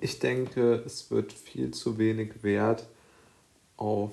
ich 0.00 0.18
denke, 0.18 0.82
es 0.86 1.10
wird 1.10 1.32
viel 1.32 1.72
zu 1.72 1.98
wenig 1.98 2.42
Wert 2.42 2.88
auf 3.76 4.12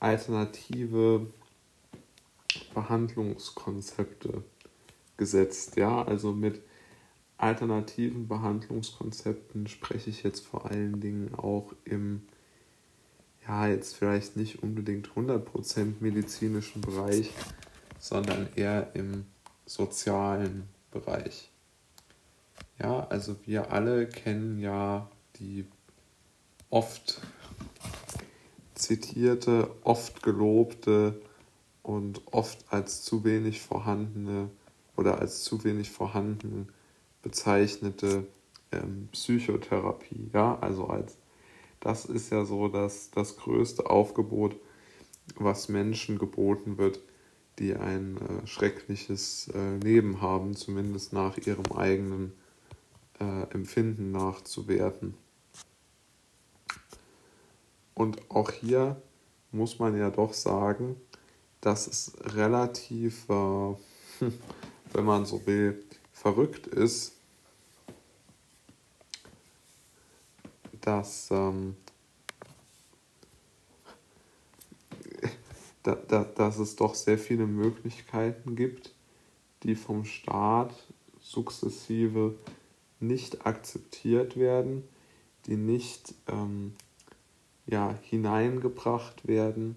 alternative 0.00 1.26
Behandlungskonzepte 2.74 4.42
gesetzt. 5.16 5.76
Ja, 5.76 6.02
also 6.02 6.32
mit 6.32 6.60
alternativen 7.36 8.28
Behandlungskonzepten 8.28 9.66
spreche 9.66 10.10
ich 10.10 10.22
jetzt 10.22 10.46
vor 10.46 10.70
allen 10.70 11.00
Dingen 11.00 11.34
auch 11.34 11.72
im, 11.84 12.22
ja, 13.46 13.68
jetzt 13.68 13.96
vielleicht 13.96 14.36
nicht 14.36 14.62
unbedingt 14.62 15.08
100% 15.08 15.94
medizinischen 16.00 16.80
Bereich, 16.80 17.30
sondern 17.98 18.48
eher 18.54 18.90
im 18.94 19.26
sozialen 19.66 20.68
Bereich. 20.90 21.50
Ja, 22.78 23.06
also 23.08 23.36
wir 23.44 23.72
alle 23.72 24.08
kennen 24.08 24.58
ja 24.58 25.08
die 25.36 25.66
oft 26.70 27.20
zitierte, 28.74 29.70
oft 29.82 30.22
gelobte 30.22 31.20
und 31.82 32.22
oft 32.32 32.64
als 32.70 33.02
zu 33.02 33.24
wenig 33.24 33.60
vorhandene 33.60 34.50
oder 34.96 35.20
als 35.20 35.44
zu 35.44 35.62
wenig 35.64 35.90
vorhanden 35.90 36.68
bezeichnete 37.22 38.26
ähm, 38.72 39.08
Psychotherapie. 39.12 40.30
Ja, 40.32 40.58
also 40.60 40.86
als 40.88 41.16
das 41.80 42.06
ist 42.06 42.30
ja 42.30 42.44
so 42.44 42.68
dass 42.68 43.10
das 43.10 43.36
größte 43.36 43.88
Aufgebot, 43.90 44.56
was 45.36 45.68
Menschen 45.68 46.18
geboten 46.18 46.78
wird, 46.78 47.00
die 47.58 47.74
ein 47.74 48.16
äh, 48.16 48.46
schreckliches 48.46 49.48
äh, 49.54 49.76
Leben 49.76 50.20
haben, 50.20 50.56
zumindest 50.56 51.12
nach 51.12 51.38
ihrem 51.38 51.70
eigenen 51.76 52.32
äh, 53.20 53.42
Empfinden 53.52 54.12
nachzuwerten. 54.12 55.14
Und 57.94 58.30
auch 58.30 58.50
hier 58.50 59.00
muss 59.52 59.78
man 59.78 59.96
ja 59.96 60.10
doch 60.10 60.32
sagen, 60.32 60.96
dass 61.60 61.86
es 61.86 62.12
relativ, 62.34 63.28
äh, 63.28 63.74
wenn 64.92 65.04
man 65.04 65.24
so 65.24 65.46
will, 65.46 65.82
verrückt 66.12 66.66
ist, 66.66 67.12
dass, 70.80 71.30
ähm, 71.30 71.76
da, 75.82 75.94
da, 75.94 76.24
dass 76.24 76.58
es 76.58 76.76
doch 76.76 76.94
sehr 76.94 77.18
viele 77.18 77.46
Möglichkeiten 77.46 78.56
gibt, 78.56 78.92
die 79.62 79.74
vom 79.74 80.04
Staat 80.04 80.74
sukzessive 81.20 82.36
nicht 83.06 83.46
akzeptiert 83.46 84.36
werden, 84.36 84.84
die 85.46 85.56
nicht 85.56 86.14
ähm, 86.28 86.74
ja, 87.66 87.94
hineingebracht 88.02 89.26
werden 89.26 89.76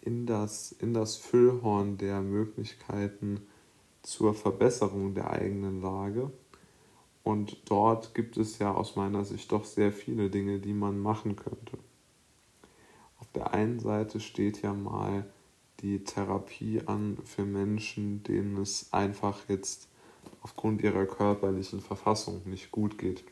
in 0.00 0.26
das, 0.26 0.72
in 0.72 0.94
das 0.94 1.16
Füllhorn 1.16 1.96
der 1.98 2.20
Möglichkeiten 2.20 3.40
zur 4.02 4.34
Verbesserung 4.34 5.14
der 5.14 5.30
eigenen 5.30 5.80
Lage. 5.80 6.30
Und 7.22 7.56
dort 7.64 8.14
gibt 8.14 8.36
es 8.36 8.58
ja 8.58 8.74
aus 8.74 8.96
meiner 8.96 9.24
Sicht 9.24 9.50
doch 9.50 9.64
sehr 9.64 9.92
viele 9.92 10.28
Dinge, 10.28 10.58
die 10.58 10.74
man 10.74 11.00
machen 11.00 11.36
könnte. 11.36 11.78
Auf 13.18 13.32
der 13.32 13.54
einen 13.54 13.80
Seite 13.80 14.20
steht 14.20 14.60
ja 14.60 14.74
mal 14.74 15.24
die 15.80 16.04
Therapie 16.04 16.82
an 16.84 17.16
für 17.24 17.46
Menschen, 17.46 18.22
denen 18.22 18.58
es 18.58 18.92
einfach 18.92 19.48
jetzt 19.48 19.88
aufgrund 20.44 20.82
ihrer 20.82 21.06
körperlichen 21.06 21.80
Verfassung 21.80 22.42
nicht 22.44 22.70
gut 22.70 22.98
geht. 22.98 23.24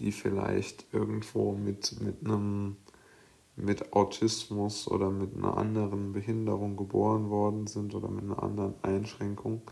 Die 0.00 0.12
vielleicht 0.12 0.86
irgendwo 0.92 1.52
mit, 1.52 2.00
mit 2.02 2.24
einem 2.24 2.76
mit 3.54 3.92
Autismus 3.92 4.86
oder 4.88 5.10
mit 5.10 5.36
einer 5.36 5.56
anderen 5.56 6.12
Behinderung 6.12 6.76
geboren 6.76 7.30
worden 7.30 7.66
sind 7.66 7.94
oder 7.94 8.08
mit 8.08 8.24
einer 8.24 8.42
anderen 8.42 8.74
Einschränkung. 8.82 9.62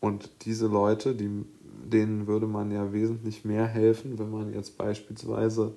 Und 0.00 0.30
diese 0.44 0.66
Leute, 0.66 1.14
die, 1.14 1.44
denen 1.84 2.26
würde 2.26 2.46
man 2.46 2.70
ja 2.70 2.92
wesentlich 2.92 3.44
mehr 3.44 3.66
helfen, 3.66 4.18
wenn 4.18 4.30
man 4.30 4.52
jetzt 4.52 4.76
beispielsweise 4.78 5.76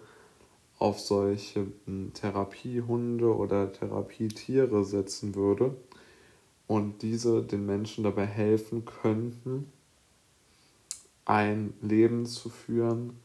auf 0.78 1.00
solche 1.00 1.68
hm, 1.86 2.14
Therapiehunde 2.14 3.36
oder 3.36 3.72
Therapietiere 3.72 4.84
setzen 4.84 5.34
würde 5.34 5.76
und 6.68 7.02
diese 7.02 7.44
den 7.44 7.66
Menschen 7.66 8.04
dabei 8.04 8.26
helfen 8.26 8.86
könnten, 8.86 9.72
ein 11.26 11.74
Leben 11.82 12.26
zu 12.26 12.50
führen, 12.50 13.20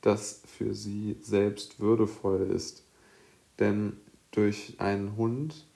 das 0.00 0.42
für 0.46 0.74
sie 0.74 1.16
selbst 1.20 1.80
würdevoll 1.80 2.50
ist. 2.50 2.84
Denn 3.58 3.96
durch 4.30 4.74
einen 4.78 5.16
Hund, 5.16 5.66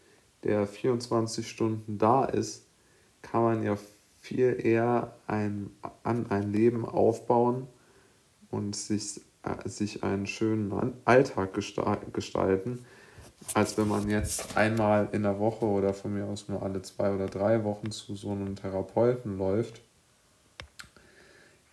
der 0.45 0.67
24 0.67 1.49
Stunden 1.49 1.99
da 1.99 2.25
ist, 2.25 2.67
kann 3.23 3.43
man 3.43 3.63
ja 3.63 3.77
viel 4.21 4.59
eher 4.63 5.17
ein, 5.27 5.71
an 6.03 6.31
ein 6.31 6.53
Leben 6.53 6.85
aufbauen 6.85 7.67
und 8.51 8.77
sich, 8.77 9.21
äh, 9.43 9.69
sich 9.69 10.05
einen 10.05 10.27
schönen 10.27 10.73
Alltag 11.05 11.55
gestalten, 12.13 12.85
als 13.55 13.77
wenn 13.77 13.89
man 13.89 14.09
jetzt 14.09 14.57
einmal 14.57 15.09
in 15.13 15.23
der 15.23 15.39
Woche 15.39 15.65
oder 15.65 15.95
von 15.95 16.15
mir 16.15 16.25
aus 16.27 16.49
nur 16.49 16.63
alle 16.63 16.83
zwei 16.83 17.13
oder 17.13 17.27
drei 17.27 17.65
Wochen 17.65 17.91
zu 17.91 18.15
so 18.15 18.31
einem 18.31 18.57
Therapeuten 18.57 19.39
läuft, 19.39 19.81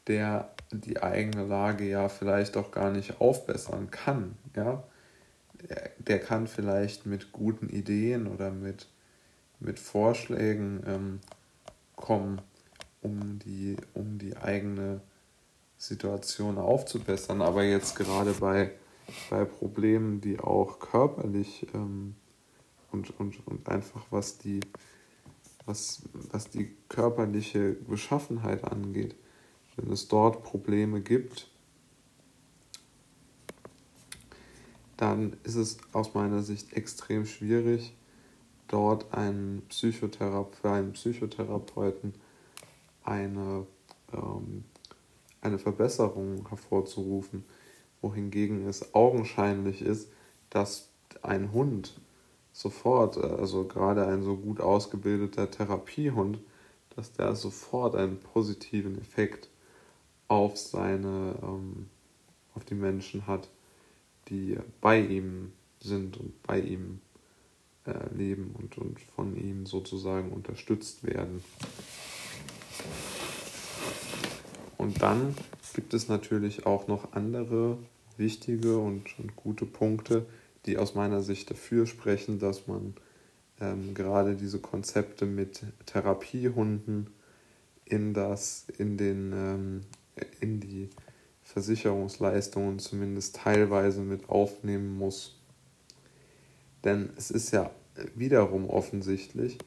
der 0.07 0.49
die 0.71 1.01
eigene 1.01 1.45
Lage 1.45 1.87
ja 1.87 2.09
vielleicht 2.09 2.57
auch 2.57 2.71
gar 2.71 2.91
nicht 2.91 3.21
aufbessern 3.21 3.89
kann. 3.91 4.35
Ja? 4.55 4.83
Der, 5.99 6.19
kann 6.19 6.47
vielleicht 6.47 7.05
mit 7.05 7.31
guten 7.31 7.69
Ideen 7.69 8.27
oder 8.27 8.51
mit, 8.51 8.87
mit 9.59 9.79
Vorschlägen 9.79 10.83
ähm, 10.87 11.19
kommen, 11.95 12.41
um 13.01 13.39
die, 13.39 13.75
um 13.93 14.17
die 14.17 14.37
eigene 14.37 15.01
Situation 15.77 16.57
aufzubessern. 16.57 17.41
Aber 17.41 17.63
jetzt 17.63 17.95
gerade 17.95 18.31
bei 18.33 18.71
bei 19.29 19.45
Problemen, 19.45 20.21
die 20.21 20.39
auch 20.39 20.79
körperlich 20.79 21.67
ähm, 21.73 22.15
und, 22.91 23.17
und, 23.19 23.47
und 23.47 23.69
einfach 23.69 24.05
was 24.09 24.37
die, 24.37 24.59
was, 25.65 26.03
was 26.13 26.49
die 26.49 26.75
körperliche 26.87 27.73
Beschaffenheit 27.73 28.63
angeht, 28.63 29.15
wenn 29.75 29.91
es 29.91 30.07
dort 30.07 30.43
Probleme 30.43 31.01
gibt, 31.01 31.49
dann 34.97 35.37
ist 35.43 35.55
es 35.55 35.77
aus 35.93 36.13
meiner 36.13 36.43
Sicht 36.43 36.73
extrem 36.73 37.25
schwierig, 37.25 37.95
dort 38.67 39.13
einen 39.13 39.61
Psychotherape 39.69 40.55
für 40.57 40.71
einen 40.71 40.93
Psychotherapeuten 40.93 42.13
eine, 43.03 43.65
ähm, 44.13 44.65
eine 45.41 45.57
Verbesserung 45.57 46.47
hervorzurufen 46.49 47.45
wohingegen 48.01 48.67
es 48.67 48.93
augenscheinlich 48.93 49.81
ist, 49.81 50.09
dass 50.49 50.89
ein 51.21 51.51
Hund 51.51 51.99
sofort, 52.53 53.17
also 53.17 53.65
gerade 53.65 54.07
ein 54.07 54.23
so 54.23 54.35
gut 54.35 54.61
ausgebildeter 54.61 55.49
Therapiehund, 55.49 56.39
dass 56.95 57.13
der 57.13 57.35
sofort 57.35 57.95
einen 57.95 58.19
positiven 58.19 58.99
Effekt 58.99 59.49
auf 60.27 60.57
seine, 60.57 61.35
ähm, 61.41 61.87
auf 62.55 62.65
die 62.65 62.75
Menschen 62.75 63.27
hat, 63.27 63.49
die 64.27 64.57
bei 64.81 64.99
ihm 64.99 65.51
sind 65.79 66.17
und 66.17 66.41
bei 66.43 66.59
ihm 66.59 66.99
äh, 67.85 68.13
leben 68.13 68.53
und, 68.57 68.77
und 68.77 68.99
von 68.99 69.35
ihm 69.35 69.65
sozusagen 69.65 70.31
unterstützt 70.31 71.03
werden. 71.03 71.43
Und 74.77 75.01
dann 75.01 75.35
gibt 75.79 75.93
es 75.93 76.09
natürlich 76.09 76.65
auch 76.65 76.89
noch 76.89 77.13
andere 77.13 77.77
wichtige 78.17 78.79
und, 78.79 79.17
und 79.17 79.37
gute 79.37 79.65
Punkte, 79.65 80.25
die 80.65 80.77
aus 80.77 80.93
meiner 80.93 81.21
Sicht 81.21 81.49
dafür 81.49 81.85
sprechen, 81.85 82.37
dass 82.37 82.67
man 82.67 82.95
ähm, 83.61 83.93
gerade 83.93 84.35
diese 84.35 84.59
Konzepte 84.59 85.25
mit 85.25 85.63
Therapiehunden 85.85 87.07
in 87.85 88.13
das, 88.13 88.65
in 88.77 88.97
den, 88.97 89.31
ähm, 89.33 89.81
in 90.41 90.59
die 90.59 90.89
Versicherungsleistungen 91.43 92.79
zumindest 92.79 93.37
teilweise 93.37 94.01
mit 94.01 94.27
aufnehmen 94.27 94.97
muss. 94.97 95.39
Denn 96.83 97.11
es 97.15 97.31
ist 97.31 97.51
ja 97.51 97.71
wiederum 98.15 98.69
offensichtlich, 98.69 99.57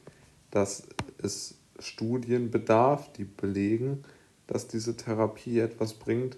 dass 0.51 0.83
es 1.17 1.55
Studien 1.79 2.51
bedarf, 2.51 3.11
die 3.13 3.25
belegen, 3.25 4.03
dass 4.47 4.67
diese 4.67 4.95
Therapie 4.97 5.59
etwas 5.59 5.93
bringt. 5.93 6.37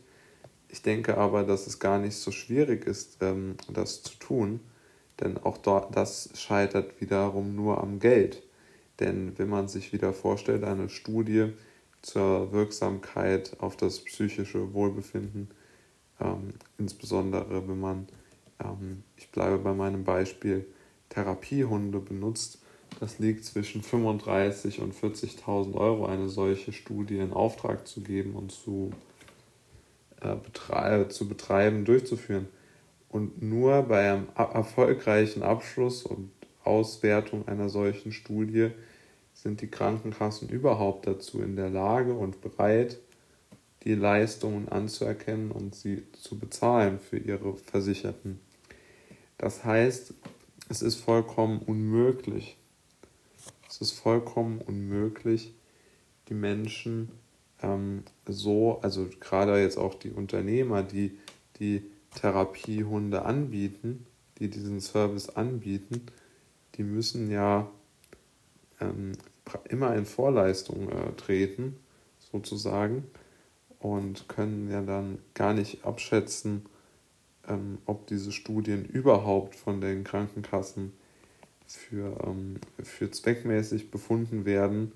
Ich 0.69 0.81
denke 0.81 1.17
aber, 1.17 1.43
dass 1.43 1.67
es 1.67 1.79
gar 1.79 1.99
nicht 1.99 2.15
so 2.15 2.31
schwierig 2.31 2.85
ist, 2.85 3.17
ähm, 3.21 3.55
das 3.71 4.03
zu 4.03 4.15
tun, 4.19 4.59
denn 5.19 5.37
auch 5.37 5.57
das 5.57 6.29
scheitert 6.35 6.99
wiederum 7.01 7.55
nur 7.55 7.81
am 7.81 7.99
Geld. 7.99 8.43
Denn 8.99 9.37
wenn 9.37 9.49
man 9.49 9.67
sich 9.67 9.93
wieder 9.93 10.13
vorstellt, 10.13 10.63
eine 10.63 10.89
Studie 10.89 11.53
zur 12.01 12.51
Wirksamkeit 12.51 13.57
auf 13.59 13.75
das 13.75 13.99
psychische 13.99 14.73
Wohlbefinden, 14.73 15.49
ähm, 16.19 16.53
insbesondere 16.77 17.67
wenn 17.67 17.79
man, 17.79 18.07
ähm, 18.63 19.03
ich 19.17 19.29
bleibe 19.31 19.57
bei 19.57 19.73
meinem 19.73 20.03
Beispiel, 20.03 20.65
Therapiehunde 21.09 21.99
benutzt. 21.99 22.59
Das 22.99 23.19
liegt 23.19 23.43
zwischen 23.43 23.81
35.000 23.81 24.79
und 24.79 24.95
40.000 24.95 25.75
Euro, 25.75 26.05
eine 26.05 26.29
solche 26.29 26.71
Studie 26.71 27.17
in 27.17 27.33
Auftrag 27.33 27.87
zu 27.87 28.01
geben 28.01 28.35
und 28.35 28.51
zu, 28.51 28.91
äh, 30.21 30.35
betrei 30.35 31.03
zu 31.05 31.27
betreiben, 31.27 31.83
durchzuführen. 31.83 32.47
Und 33.09 33.41
nur 33.41 33.83
bei 33.83 34.11
einem 34.11 34.27
erfolgreichen 34.35 35.43
Abschluss 35.43 36.03
und 36.03 36.31
Auswertung 36.63 37.47
einer 37.47 37.69
solchen 37.69 38.11
Studie 38.11 38.71
sind 39.33 39.61
die 39.61 39.67
Krankenkassen 39.67 40.49
überhaupt 40.49 41.07
dazu 41.07 41.41
in 41.41 41.55
der 41.55 41.69
Lage 41.69 42.13
und 42.13 42.41
bereit, 42.41 42.99
die 43.83 43.93
Leistungen 43.93 44.69
anzuerkennen 44.69 45.51
und 45.51 45.75
sie 45.75 46.03
zu 46.13 46.39
bezahlen 46.39 46.99
für 46.99 47.17
ihre 47.17 47.55
Versicherten. 47.55 48.39
Das 49.37 49.63
heißt, 49.63 50.13
es 50.69 50.81
ist 50.81 50.95
vollkommen 50.95 51.59
unmöglich, 51.59 52.57
es 53.75 53.81
ist 53.81 53.99
vollkommen 53.99 54.61
unmöglich, 54.61 55.53
die 56.29 56.33
Menschen 56.33 57.11
ähm, 57.61 58.03
so, 58.25 58.79
also 58.81 59.09
gerade 59.19 59.59
jetzt 59.61 59.77
auch 59.77 59.95
die 59.95 60.11
Unternehmer, 60.11 60.81
die 60.81 61.17
die 61.59 61.83
Therapiehunde 62.15 63.23
anbieten, 63.23 64.05
die 64.39 64.49
diesen 64.49 64.79
Service 64.79 65.29
anbieten, 65.29 66.05
die 66.75 66.83
müssen 66.83 67.29
ja 67.29 67.69
ähm, 68.79 69.11
immer 69.65 69.93
in 69.95 70.05
Vorleistung 70.05 70.89
äh, 70.89 71.11
treten, 71.17 71.77
sozusagen, 72.31 73.03
und 73.79 74.29
können 74.29 74.71
ja 74.71 74.81
dann 74.81 75.19
gar 75.33 75.53
nicht 75.53 75.83
abschätzen, 75.83 76.65
ähm, 77.45 77.79
ob 77.85 78.07
diese 78.07 78.31
Studien 78.31 78.85
überhaupt 78.85 79.53
von 79.53 79.81
den 79.81 80.05
Krankenkassen 80.05 80.93
für, 81.67 82.17
ähm, 82.25 82.59
für 82.83 83.11
zweckmäßig 83.11 83.91
befunden 83.91 84.45
werden, 84.45 84.91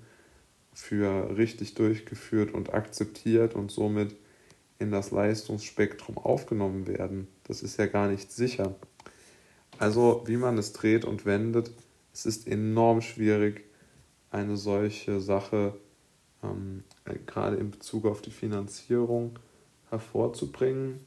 für 0.72 1.36
richtig 1.36 1.74
durchgeführt 1.74 2.52
und 2.52 2.72
akzeptiert 2.72 3.54
und 3.54 3.70
somit 3.70 4.16
in 4.78 4.90
das 4.90 5.10
Leistungsspektrum 5.10 6.16
aufgenommen 6.16 6.86
werden. 6.86 7.28
Das 7.44 7.62
ist 7.62 7.78
ja 7.78 7.86
gar 7.86 8.08
nicht 8.08 8.32
sicher. 8.32 8.74
Also 9.78 10.22
wie 10.26 10.36
man 10.36 10.58
es 10.58 10.72
dreht 10.72 11.04
und 11.04 11.26
wendet, 11.26 11.70
es 12.12 12.26
ist 12.26 12.46
enorm 12.46 13.00
schwierig, 13.02 13.64
eine 14.30 14.56
solche 14.56 15.20
Sache 15.20 15.74
ähm, 16.42 16.84
gerade 17.26 17.56
in 17.56 17.70
Bezug 17.70 18.06
auf 18.06 18.22
die 18.22 18.30
Finanzierung 18.30 19.38
hervorzubringen. 19.90 21.06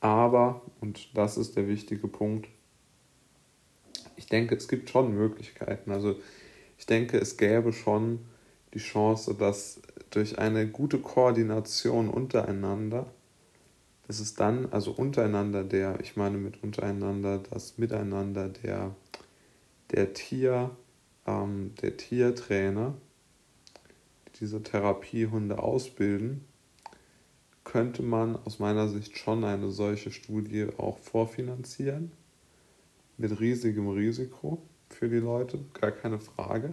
Aber, 0.00 0.62
und 0.80 1.16
das 1.16 1.36
ist 1.36 1.56
der 1.56 1.68
wichtige 1.68 2.08
Punkt, 2.08 2.48
ich 4.18 4.26
denke, 4.26 4.56
es 4.56 4.68
gibt 4.68 4.90
schon 4.90 5.14
Möglichkeiten. 5.14 5.92
Also 5.92 6.16
ich 6.76 6.86
denke, 6.86 7.18
es 7.18 7.36
gäbe 7.36 7.72
schon 7.72 8.18
die 8.74 8.80
Chance, 8.80 9.34
dass 9.34 9.80
durch 10.10 10.38
eine 10.38 10.68
gute 10.68 10.98
Koordination 10.98 12.10
untereinander, 12.10 13.06
dass 14.06 14.20
es 14.20 14.34
dann, 14.34 14.70
also 14.72 14.90
untereinander 14.90 15.64
der, 15.64 16.00
ich 16.00 16.16
meine 16.16 16.36
mit 16.36 16.62
untereinander 16.62 17.38
das 17.38 17.78
Miteinander 17.78 18.48
der, 18.48 18.94
der 19.92 20.12
Tier, 20.12 20.70
ähm, 21.26 21.74
der 21.80 21.96
Tiertrainer, 21.96 22.94
die 24.26 24.40
diese 24.40 24.62
Therapiehunde 24.62 25.58
ausbilden, 25.58 26.44
könnte 27.64 28.02
man 28.02 28.36
aus 28.44 28.58
meiner 28.58 28.88
Sicht 28.88 29.16
schon 29.18 29.44
eine 29.44 29.70
solche 29.70 30.10
Studie 30.10 30.68
auch 30.78 30.98
vorfinanzieren. 30.98 32.12
Mit 33.18 33.38
riesigem 33.38 33.88
Risiko 33.88 34.62
für 34.88 35.08
die 35.08 35.16
Leute, 35.16 35.58
gar 35.78 35.90
keine 35.90 36.18
Frage. 36.18 36.72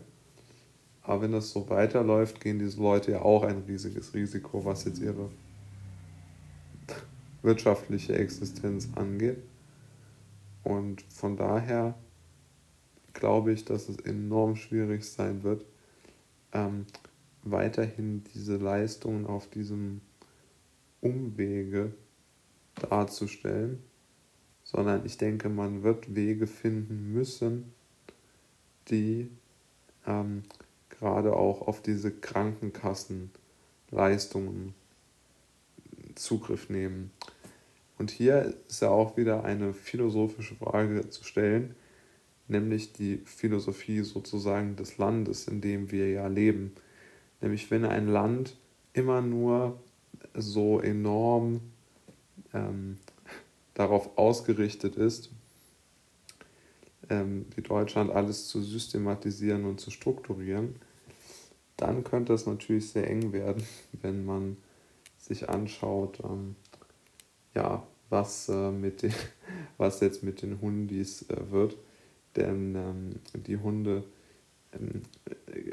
Aber 1.02 1.24
wenn 1.24 1.32
das 1.34 1.52
so 1.52 1.70
weiterläuft, 1.70 2.40
gehen 2.40 2.58
diese 2.58 2.82
Leute 2.82 3.12
ja 3.12 3.22
auch 3.22 3.44
ein 3.44 3.64
riesiges 3.68 4.14
Risiko, 4.14 4.64
was 4.64 4.86
jetzt 4.86 5.00
ihre 5.00 5.30
wirtschaftliche 7.44 8.16
Existenz 8.18 8.90
angeht. 8.96 9.38
Und 10.64 11.02
von 11.04 11.38
daher 11.38 11.96
glaube 13.14 13.54
ich, 13.54 13.66
dass 13.66 13.88
es 13.88 13.98
enorm 13.98 14.56
schwierig 14.56 15.06
sein 15.06 15.44
wird, 15.44 15.66
ähm, 16.54 16.86
weiterhin 17.44 18.24
diese 18.34 18.58
Leistungen 18.58 19.28
auf 19.28 19.48
diesem 19.48 20.02
Umwege 21.02 21.94
darzustellen, 22.76 23.84
sondern 24.66 25.06
ich 25.06 25.18
denke, 25.18 25.48
man 25.48 25.84
wird 25.84 26.16
Wege 26.16 26.48
finden 26.48 27.14
müssen, 27.14 27.72
die 28.90 29.30
ähm, 30.06 30.44
gerade 30.90 31.34
auch 31.36 31.68
auf 31.68 31.82
diese 31.82 32.12
Krankenkassenleistungen 32.12 34.74
Zugriff 36.16 36.70
nehmen. 36.70 37.12
Und 37.98 38.12
hier 38.12 38.54
ist 38.68 38.82
ja 38.82 38.90
auch 38.90 39.16
wieder 39.16 39.46
eine 39.46 39.74
philosophische 39.74 40.56
Frage 40.56 41.10
zu 41.10 41.24
stellen, 41.24 41.76
nämlich 42.48 42.92
die 42.92 43.22
Philosophie 43.26 44.02
sozusagen 44.02 44.76
des 44.76 44.98
Landes, 44.98 45.48
in 45.48 45.62
dem 45.62 45.92
wir 45.92 46.10
ja 46.10 46.28
leben. 46.28 46.74
Nämlich 47.40 47.72
wenn 47.72 47.86
ein 47.86 48.08
Land 48.08 48.58
immer 48.94 49.22
nur 49.22 49.80
so 50.34 50.80
enorm 50.80 51.62
ähm, 52.54 52.98
darauf 53.76 54.18
ausgerichtet 54.18 54.96
ist, 54.96 55.30
ähm, 57.10 57.46
wie 57.56 57.62
Deutschland 57.62 58.10
alles 58.10 58.48
zu 58.48 58.62
systematisieren 58.62 59.66
und 59.66 59.80
zu 59.80 59.92
strukturieren, 59.92 60.76
dann 61.78 62.04
könnte 62.04 62.34
es 62.34 62.48
natürlich 62.48 62.90
sehr 62.90 63.08
eng 63.10 63.32
werden, 63.32 63.64
wenn 64.02 64.26
man 64.26 64.58
sich 65.20 65.50
anschaut, 65.50 66.20
ähm, 66.24 66.56
ja, 67.54 67.86
was, 68.10 68.50
äh, 68.50 68.72
mit 68.72 69.04
den, 69.04 69.14
was 69.78 70.00
jetzt 70.00 70.24
mit 70.24 70.42
den 70.42 70.62
Hundis 70.62 71.30
äh, 71.30 71.52
wird. 71.52 71.78
Denn 72.36 72.76
ähm, 72.76 73.44
die 73.46 73.58
Hunde 73.58 74.04
ähm, 74.74 75.04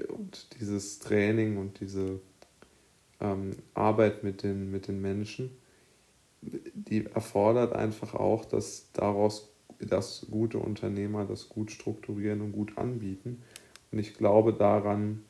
und 0.09 0.49
dieses 0.59 1.01
Training 1.01 1.57
und 1.57 1.81
diese 1.81 2.21
ähm, 3.21 3.57
Arbeit 3.75 4.23
mit 4.23 4.43
den, 4.43 4.71
mit 4.71 4.87
den 4.87 5.01
Menschen, 5.01 5.51
die 6.43 7.07
erfordert 7.07 7.73
einfach 7.75 8.15
auch, 8.15 8.45
dass 8.45 8.91
daraus 8.93 9.49
das 9.79 10.27
gute 10.31 10.59
Unternehmer 10.59 11.25
das 11.25 11.49
gut 11.49 11.71
strukturieren 11.71 12.41
und 12.41 12.53
gut 12.53 12.79
anbieten. 12.79 13.43
Und 13.91 13.99
ich 13.99 14.15
glaube, 14.15 14.53
daran 14.53 15.23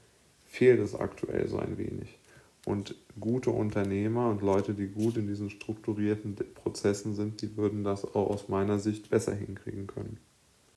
fehlt 0.44 0.80
es 0.80 0.94
aktuell 0.94 1.48
so 1.48 1.58
ein 1.58 1.78
wenig. 1.78 2.18
Und 2.64 2.94
gute 3.18 3.50
Unternehmer 3.50 4.30
und 4.30 4.42
Leute, 4.42 4.74
die 4.74 4.86
gut 4.86 5.16
in 5.16 5.26
diesen 5.26 5.50
strukturierten 5.50 6.36
Prozessen 6.54 7.14
sind, 7.14 7.42
die 7.42 7.56
würden 7.56 7.82
das 7.82 8.04
auch 8.04 8.30
aus 8.30 8.48
meiner 8.48 8.78
Sicht 8.78 9.10
besser 9.10 9.34
hinkriegen 9.34 9.86
können. 9.86 10.18